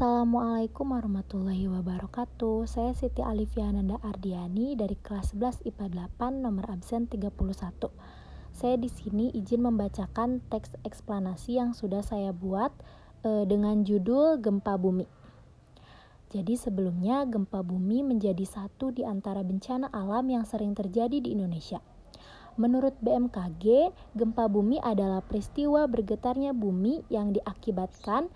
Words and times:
Assalamualaikum 0.00 0.96
warahmatullahi 0.96 1.68
wabarakatuh. 1.68 2.64
Saya 2.64 2.96
Siti 2.96 3.20
Alifiananda 3.20 4.00
Ardiani 4.00 4.72
dari 4.72 4.96
kelas 4.96 5.36
11 5.36 5.68
IPA 5.68 6.08
8 6.16 6.40
nomor 6.40 6.72
absen 6.72 7.04
31 7.04 7.36
Saya 8.48 8.80
di 8.80 8.88
sini 8.88 9.28
izin 9.36 9.60
membacakan 9.60 10.40
teks 10.48 10.72
eksplanasi 10.88 11.60
yang 11.60 11.76
sudah 11.76 12.00
saya 12.00 12.32
buat 12.32 12.72
e, 13.20 13.44
dengan 13.44 13.84
judul 13.84 14.40
Gempa 14.40 14.80
Bumi. 14.80 15.04
Jadi 16.32 16.56
sebelumnya 16.56 17.28
gempa 17.28 17.60
bumi 17.60 18.00
menjadi 18.00 18.48
satu 18.48 18.96
di 18.96 19.04
antara 19.04 19.44
bencana 19.44 19.92
alam 19.92 20.24
yang 20.32 20.48
sering 20.48 20.72
terjadi 20.72 21.20
di 21.20 21.36
Indonesia. 21.36 21.84
Menurut 22.56 22.96
BMKG, 23.04 23.92
gempa 24.16 24.48
bumi 24.48 24.80
adalah 24.80 25.20
peristiwa 25.20 25.84
bergetarnya 25.84 26.56
bumi 26.56 27.04
yang 27.12 27.36
diakibatkan 27.36 28.32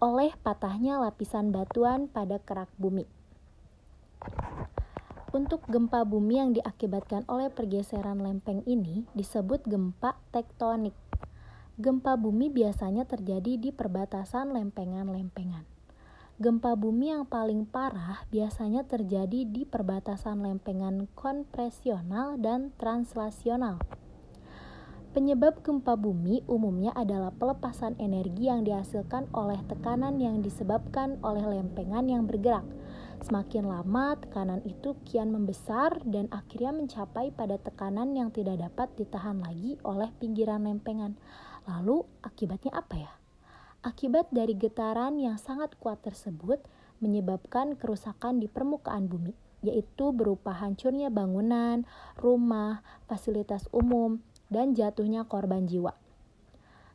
oleh 0.00 0.32
patahnya 0.40 0.96
lapisan 0.96 1.52
batuan 1.52 2.08
pada 2.08 2.40
kerak 2.40 2.72
bumi. 2.80 3.04
Untuk 5.30 5.60
gempa 5.68 6.08
bumi 6.08 6.40
yang 6.40 6.50
diakibatkan 6.56 7.28
oleh 7.28 7.52
pergeseran 7.52 8.18
lempeng 8.18 8.64
ini 8.64 9.04
disebut 9.12 9.62
gempa 9.68 10.16
tektonik. 10.32 10.96
Gempa 11.76 12.16
bumi 12.16 12.48
biasanya 12.48 13.04
terjadi 13.04 13.60
di 13.60 13.70
perbatasan 13.76 14.56
lempengan-lempengan. 14.56 15.68
Gempa 16.40 16.72
bumi 16.80 17.12
yang 17.12 17.28
paling 17.28 17.68
parah 17.68 18.24
biasanya 18.32 18.88
terjadi 18.88 19.44
di 19.44 19.68
perbatasan 19.68 20.40
lempengan 20.40 21.12
kompresional 21.12 22.40
dan 22.40 22.72
translasional. 22.80 23.76
Penyebab 25.10 25.66
gempa 25.66 25.98
bumi 25.98 26.46
umumnya 26.46 26.94
adalah 26.94 27.34
pelepasan 27.34 27.98
energi 27.98 28.46
yang 28.46 28.62
dihasilkan 28.62 29.26
oleh 29.34 29.58
tekanan 29.66 30.22
yang 30.22 30.38
disebabkan 30.38 31.18
oleh 31.26 31.42
lempengan 31.42 32.06
yang 32.06 32.30
bergerak. 32.30 32.62
Semakin 33.18 33.66
lama, 33.66 34.14
tekanan 34.22 34.62
itu 34.62 34.94
kian 35.02 35.34
membesar 35.34 35.98
dan 36.06 36.30
akhirnya 36.30 36.70
mencapai 36.70 37.34
pada 37.34 37.58
tekanan 37.58 38.14
yang 38.14 38.30
tidak 38.30 38.62
dapat 38.62 38.86
ditahan 38.94 39.42
lagi 39.42 39.82
oleh 39.82 40.14
pinggiran 40.22 40.62
lempengan. 40.62 41.18
Lalu, 41.66 42.06
akibatnya 42.22 42.70
apa 42.70 42.94
ya? 42.94 43.12
Akibat 43.82 44.30
dari 44.30 44.54
getaran 44.54 45.18
yang 45.18 45.42
sangat 45.42 45.74
kuat 45.82 46.06
tersebut 46.06 46.62
menyebabkan 47.02 47.74
kerusakan 47.74 48.38
di 48.38 48.46
permukaan 48.46 49.10
bumi, 49.10 49.34
yaitu 49.60 50.12
berupa 50.12 50.52
hancurnya 50.56 51.12
bangunan, 51.12 51.84
rumah, 52.16 52.84
fasilitas 53.08 53.68
umum, 53.72 54.20
dan 54.50 54.74
jatuhnya 54.74 55.24
korban 55.24 55.68
jiwa. 55.68 55.94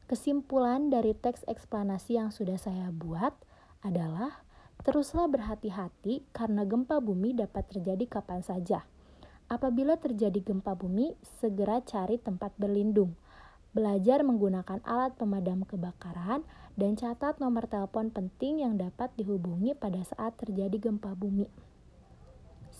Kesimpulan 0.05 0.93
dari 0.93 1.17
teks 1.17 1.41
eksplanasi 1.49 2.21
yang 2.21 2.29
sudah 2.29 2.61
saya 2.61 2.93
buat 2.93 3.33
adalah 3.81 4.45
teruslah 4.85 5.25
berhati-hati 5.25 6.21
karena 6.29 6.61
gempa 6.61 7.01
bumi 7.01 7.33
dapat 7.33 7.65
terjadi 7.73 8.05
kapan 8.05 8.45
saja. 8.45 8.85
Apabila 9.49 9.97
terjadi 9.97 10.41
gempa 10.41 10.77
bumi, 10.77 11.17
segera 11.41 11.81
cari 11.81 12.21
tempat 12.21 12.53
berlindung. 12.57 13.17
Belajar 13.73 14.21
menggunakan 14.21 14.81
alat 14.85 15.17
pemadam 15.17 15.65
kebakaran 15.65 16.45
dan 16.77 16.93
catat 16.97 17.41
nomor 17.41 17.65
telepon 17.65 18.13
penting 18.13 18.61
yang 18.61 18.77
dapat 18.77 19.09
dihubungi 19.17 19.73
pada 19.73 20.05
saat 20.05 20.37
terjadi 20.37 20.89
gempa 20.89 21.17
bumi. 21.17 21.49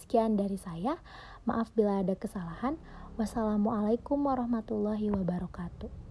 Sekian 0.05 0.37
dari 0.37 0.61
saya. 0.61 1.01
Maaf 1.49 1.73
bila 1.73 2.05
ada 2.05 2.13
kesalahan. 2.13 2.77
Wassalamualaikum 3.17 4.21
warahmatullahi 4.21 5.09
wabarakatuh. 5.09 6.05